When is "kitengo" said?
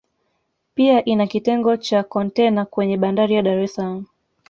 1.27-1.77